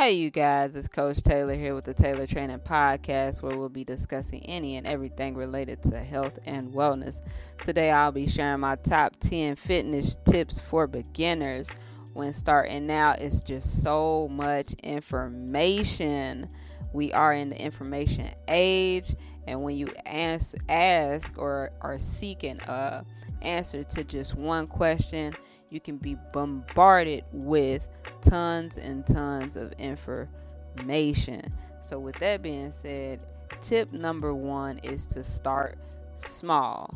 [0.00, 3.84] Hey, you guys, it's Coach Taylor here with the Taylor Training Podcast, where we'll be
[3.84, 7.20] discussing any and everything related to health and wellness.
[7.66, 11.68] Today, I'll be sharing my top 10 fitness tips for beginners.
[12.14, 16.48] When starting now, it's just so much information.
[16.94, 19.14] We are in the information age,
[19.46, 23.04] and when you ask, ask or are seeking a
[23.42, 25.34] answer to just one question,
[25.70, 27.88] you can be bombarded with
[28.20, 31.42] tons and tons of information.
[31.82, 33.20] So, with that being said,
[33.62, 35.78] tip number one is to start
[36.16, 36.94] small.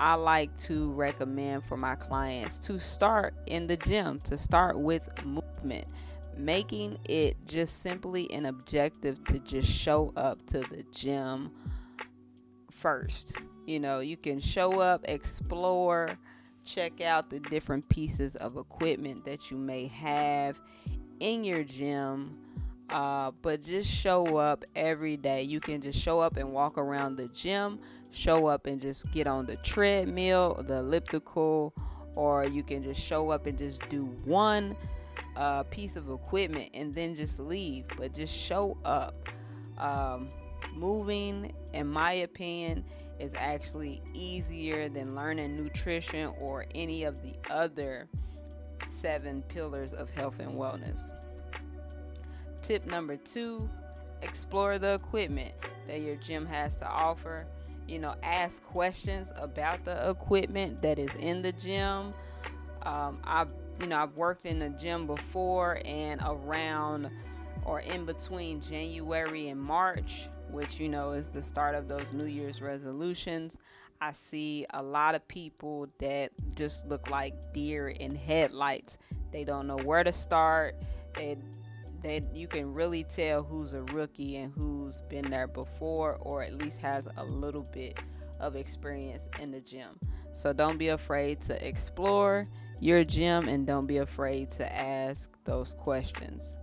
[0.00, 5.08] I like to recommend for my clients to start in the gym, to start with
[5.24, 5.86] movement,
[6.36, 11.50] making it just simply an objective to just show up to the gym
[12.70, 13.34] first.
[13.66, 16.18] You know, you can show up, explore,
[16.64, 20.60] check out the different pieces of equipment that you may have
[21.20, 22.38] in your gym.
[22.90, 25.42] Uh, but just show up every day.
[25.42, 27.78] You can just show up and walk around the gym,
[28.10, 31.72] show up and just get on the treadmill, the elliptical,
[32.16, 34.76] or you can just show up and just do one
[35.36, 37.86] uh, piece of equipment and then just leave.
[37.96, 39.28] But just show up.
[39.78, 40.28] Um,
[40.74, 42.84] moving, in my opinion,
[43.18, 48.08] is actually easier than learning nutrition or any of the other
[48.88, 51.12] seven pillars of health and wellness.
[52.62, 53.68] Tip number two
[54.22, 55.52] explore the equipment
[55.86, 57.46] that your gym has to offer.
[57.88, 62.14] You know, ask questions about the equipment that is in the gym.
[62.82, 63.48] Um, I've
[63.80, 67.10] you know I've worked in the gym before and around
[67.64, 72.26] or in between January and March which you know is the start of those New
[72.26, 73.58] Year's resolutions.
[74.00, 78.98] I see a lot of people that just look like deer in headlights.
[79.30, 80.76] They don't know where to start.
[81.14, 81.38] They
[82.02, 86.58] they you can really tell who's a rookie and who's been there before or at
[86.58, 87.98] least has a little bit
[88.40, 89.98] of experience in the gym.
[90.32, 92.48] So don't be afraid to explore
[92.80, 96.56] your gym and don't be afraid to ask those questions.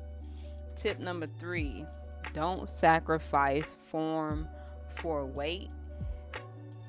[0.76, 1.86] Tip number 3
[2.34, 4.48] don't sacrifice form
[4.96, 5.70] for weight.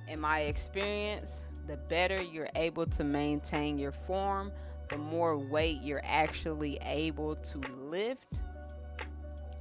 [0.08, 4.52] In my experience, the better you're able to maintain your form,
[4.88, 7.58] the more weight you're actually able to
[7.88, 8.40] lift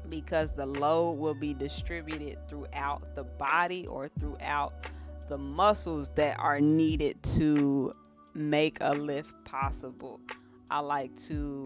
[0.09, 4.73] because the load will be distributed throughout the body or throughout
[5.27, 7.91] the muscles that are needed to
[8.33, 10.19] make a lift possible.
[10.71, 11.65] I like to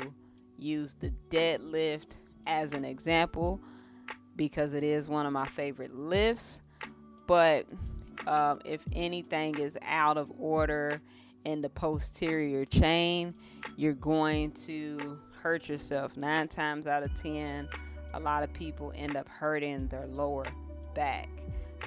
[0.58, 3.62] use the deadlift as an example
[4.36, 6.62] because it is one of my favorite lifts.
[7.28, 7.68] But
[8.28, 11.02] um, if anything is out of order
[11.46, 13.34] in the posterior chain,
[13.76, 16.16] you're going to hurt yourself.
[16.18, 17.68] Nine times out of ten,
[18.14, 20.46] a lot of people end up hurting their lower
[20.94, 21.30] back.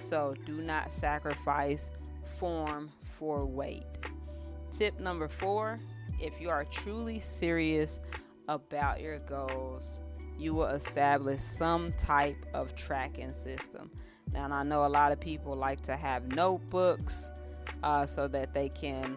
[0.00, 1.90] So do not sacrifice
[2.38, 3.84] form for weight.
[4.76, 5.80] Tip number four
[6.20, 8.00] if you are truly serious
[8.48, 10.00] about your goals,
[10.38, 13.90] you will establish some type of tracking system.
[14.32, 17.30] Now, I know a lot of people like to have notebooks
[17.82, 19.16] uh, so that they can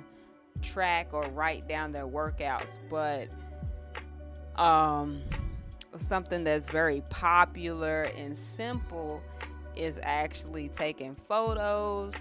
[0.61, 3.27] track or write down their workouts, but
[4.61, 5.21] um,
[5.97, 9.21] something that's very popular and simple
[9.75, 12.13] is actually taking photos.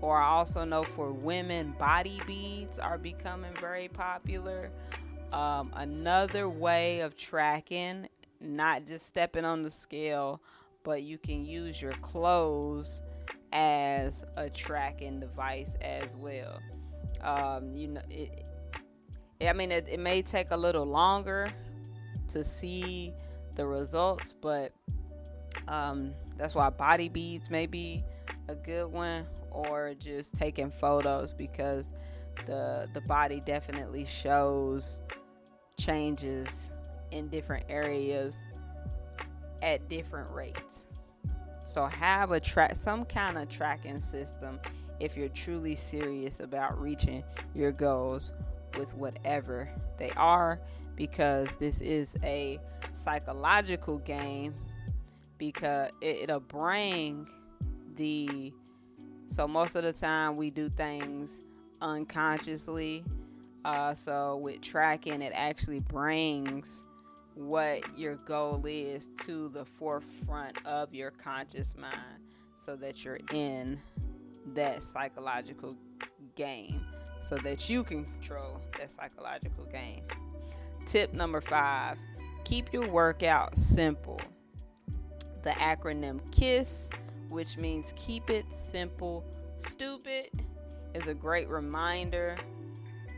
[0.00, 4.70] Or I also know for women, body beads are becoming very popular.
[5.32, 8.08] Um, another way of tracking
[8.42, 10.40] not just stepping on the scale,
[10.84, 13.00] but you can use your clothes
[13.52, 16.60] as a tracking device as well.
[17.22, 18.44] Um, you know, it,
[19.40, 21.50] I mean, it, it may take a little longer
[22.28, 23.12] to see
[23.54, 24.72] the results, but
[25.68, 28.04] um, that's why body beads may be
[28.48, 31.92] a good one, or just taking photos because
[32.46, 35.02] the the body definitely shows
[35.78, 36.72] changes
[37.12, 38.36] in different areas
[39.62, 40.86] at different rates.
[41.66, 44.60] So have a track some kind of tracking system
[45.00, 47.24] if you're truly serious about reaching
[47.54, 48.32] your goals
[48.78, 49.68] with whatever
[49.98, 50.60] they are
[50.96, 52.58] because this is a
[52.92, 54.54] psychological game
[55.38, 57.26] because it, will bring
[57.96, 58.52] the
[59.26, 61.42] so most of the time we do things
[61.80, 63.02] unconsciously
[63.64, 66.84] uh, so with tracking it actually brings
[67.34, 72.22] what your goal is to the forefront of your conscious mind
[72.56, 73.80] so that you're in
[74.54, 75.76] that psychological
[76.34, 76.84] game
[77.20, 80.02] so that you can control that psychological game.
[80.84, 81.96] Tip number five
[82.44, 84.20] keep your workout simple.
[85.44, 86.90] The acronym KISS,
[87.28, 89.24] which means keep it simple,
[89.58, 90.30] stupid,
[90.92, 92.36] is a great reminder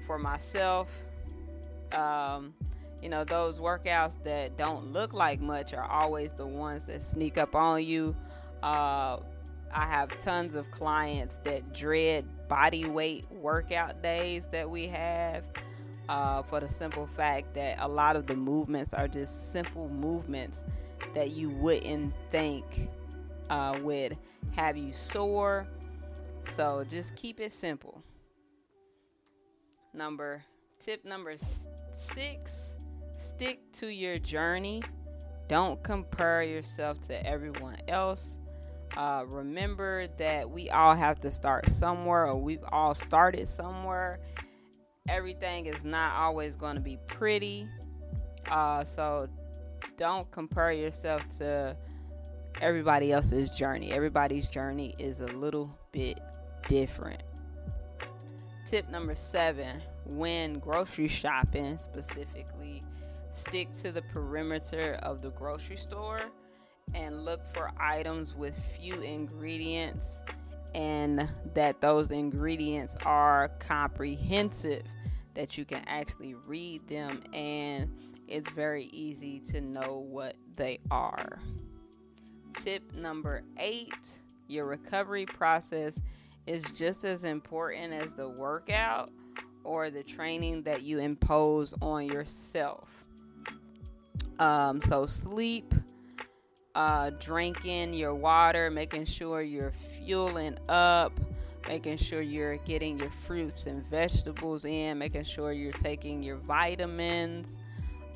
[0.06, 0.90] for myself.
[1.92, 2.54] Um,
[3.04, 7.36] you know, those workouts that don't look like much are always the ones that sneak
[7.36, 8.16] up on you.
[8.62, 9.18] Uh,
[9.70, 15.44] I have tons of clients that dread body weight workout days that we have
[16.08, 20.64] uh, for the simple fact that a lot of the movements are just simple movements
[21.12, 22.88] that you wouldn't think
[23.50, 24.16] uh, would
[24.56, 25.68] have you sore.
[26.52, 28.02] So just keep it simple.
[29.92, 30.42] Number
[30.80, 31.36] tip number
[31.92, 32.73] six
[33.24, 34.82] stick to your journey.
[35.48, 38.38] Don't compare yourself to everyone else.
[38.96, 44.20] Uh, remember that we all have to start somewhere, or we've all started somewhere.
[45.08, 47.66] Everything is not always going to be pretty.
[48.50, 49.28] Uh, so
[49.96, 51.76] don't compare yourself to
[52.60, 53.92] everybody else's journey.
[53.92, 56.18] Everybody's journey is a little bit
[56.68, 57.22] different.
[58.66, 62.82] Tip number seven when grocery shopping, specifically,
[63.34, 66.20] stick to the perimeter of the grocery store
[66.94, 70.22] and look for items with few ingredients
[70.74, 74.82] and that those ingredients are comprehensive,
[75.34, 77.90] that you can actually read them and
[78.26, 81.38] it's very easy to know what they are.
[82.60, 86.00] Tip number eight your recovery process
[86.46, 89.10] is just as important as the workout
[89.64, 93.04] or the training that you impose on yourself.
[94.38, 95.74] Um, so, sleep,
[96.74, 101.18] uh, drinking your water, making sure you're fueling up,
[101.68, 107.56] making sure you're getting your fruits and vegetables in, making sure you're taking your vitamins,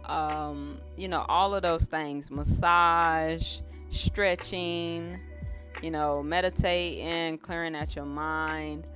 [0.04, 3.60] um, you know, all of those things massage,
[3.90, 5.20] stretching,
[5.82, 8.86] you know, meditating, clearing out your mind,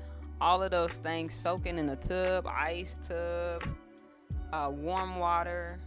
[0.40, 3.62] all of those things, soaking in a tub, ice tub,
[4.52, 5.78] uh, warm water,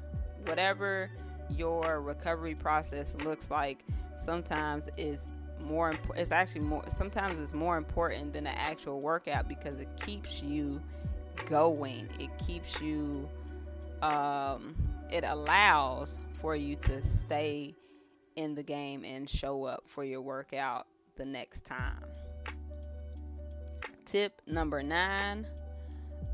[0.45, 1.09] whatever
[1.49, 3.83] your recovery process looks like,
[4.19, 5.31] sometimes is
[5.61, 5.93] more.
[6.15, 10.81] It's actually more, sometimes it's more important than the actual workout because it keeps you
[11.47, 13.27] going, it keeps you,
[14.01, 14.75] um,
[15.11, 17.75] it allows for you to stay
[18.35, 22.03] in the game and show up for your workout the next time.
[24.05, 25.47] Tip number nine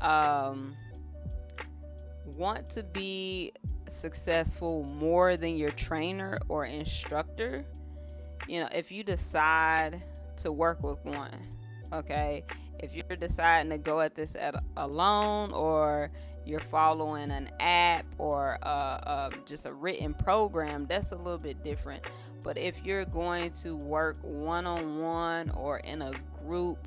[0.02, 0.76] um,
[2.26, 3.52] want to be
[3.88, 7.64] successful more than your trainer or instructor.
[8.48, 10.02] You know, if you decide
[10.38, 11.36] to work with one,
[11.92, 12.44] okay,
[12.78, 16.10] if you're deciding to go at this at alone or
[16.44, 21.62] you're following an app or uh, uh, just a written program, that's a little bit
[21.62, 22.04] different.
[22.42, 26.12] But if you're going to work one on one or in a
[26.44, 26.78] group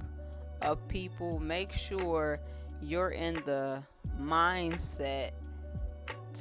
[0.61, 2.39] of people, make sure
[2.81, 3.81] you're in the
[4.19, 5.31] mindset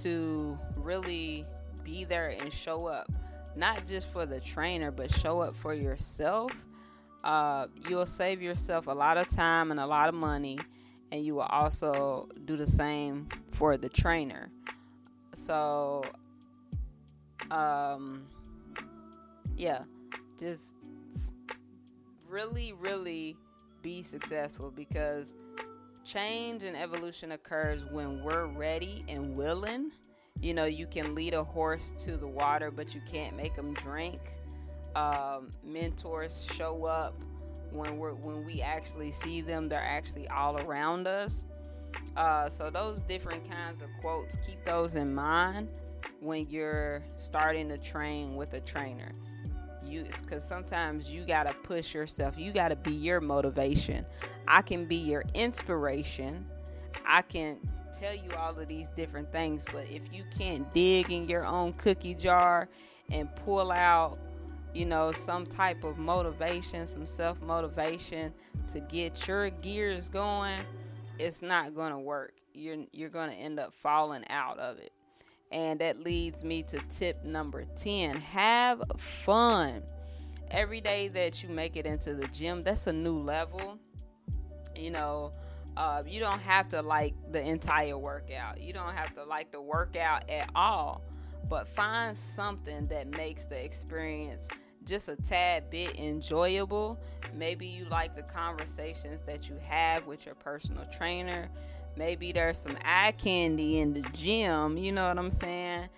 [0.03, 1.45] to really
[1.83, 3.11] be there and show up.
[3.57, 6.53] Not just for the trainer, but show up for yourself.
[7.23, 10.59] Uh, you'll save yourself a lot of time and a lot of money
[11.15, 14.51] and you will also do the same for the trainer.
[15.33, 16.05] So,
[17.53, 18.27] um,
[19.57, 19.85] yeah,
[20.39, 20.75] just
[22.29, 23.37] really, really
[23.81, 25.37] be successful because
[26.05, 29.93] change and evolution occurs when we're ready and willing.
[30.41, 33.75] You know, you can lead a horse to the water, but you can't make them
[33.75, 34.21] drink.
[34.95, 37.15] Um, mentors show up
[37.75, 41.45] when we're when we actually see them they're actually all around us
[42.17, 45.69] uh, so those different kinds of quotes keep those in mind
[46.21, 49.13] when you're starting to train with a trainer
[49.95, 54.05] you because sometimes you got to push yourself you got to be your motivation
[54.49, 56.45] i can be your inspiration
[57.07, 57.59] i can
[57.99, 61.73] tell you all of these different things but if you can't dig in your own
[61.75, 62.69] cookie jar
[63.13, 64.19] and pull out
[64.75, 68.35] you know, some type of motivation, some self motivation
[68.73, 70.61] to get your gears going,
[71.19, 72.35] it's not going to work.
[72.53, 74.93] You're you're going to end up falling out of it.
[75.55, 78.17] And that leads me to tip number 10.
[78.17, 79.83] Have fun.
[80.51, 83.79] Every day that you make it into the gym, that's a new level.
[84.75, 85.33] You know,
[85.77, 88.61] uh, you don't have to like the entire workout.
[88.61, 91.03] You don't have to like the workout at all.
[91.49, 94.49] But find something that makes the experience
[94.85, 97.01] just a tad bit enjoyable.
[97.33, 101.49] Maybe you like the conversations that you have with your personal trainer.
[101.97, 105.89] Maybe there's some eye candy in the gym, you know what I'm saying?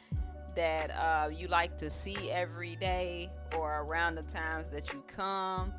[0.56, 5.72] that uh, you like to see every day or around the times that you come.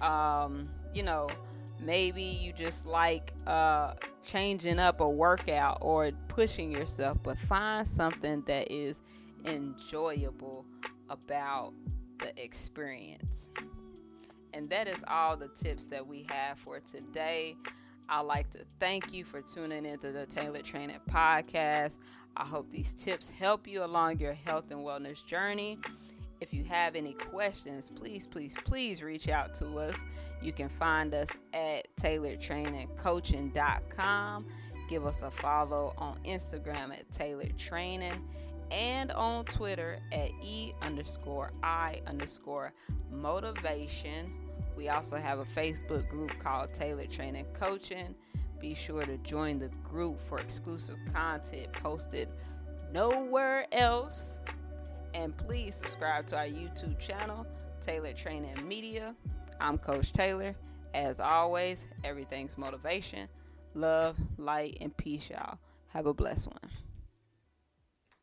[0.00, 1.28] Um, you know,
[1.78, 3.94] maybe you just like uh,
[4.24, 9.02] changing up a workout or pushing yourself, but find something that is
[9.44, 10.64] enjoyable
[11.10, 11.72] about
[12.18, 13.50] the experience.
[14.54, 17.56] And that is all the tips that we have for today.
[18.08, 21.96] I'd like to thank you for tuning into the Taylor Training Podcast.
[22.36, 25.78] I hope these tips help you along your health and wellness journey.
[26.40, 29.96] If you have any questions, please, please, please reach out to us.
[30.42, 34.46] You can find us at taylortrainingcoaching.com.
[34.90, 38.22] Give us a follow on Instagram at Taylor Training
[38.70, 42.74] and on Twitter at E underscore I underscore
[43.10, 44.43] motivation.
[44.76, 48.14] We also have a Facebook group called Taylor Training Coaching.
[48.60, 52.28] Be sure to join the group for exclusive content posted
[52.92, 54.38] nowhere else.
[55.14, 57.46] And please subscribe to our YouTube channel,
[57.80, 59.14] Taylor Training Media.
[59.60, 60.56] I'm Coach Taylor.
[60.92, 63.28] As always, everything's motivation,
[63.74, 65.58] love, light, and peace, y'all.
[65.88, 66.70] Have a blessed one.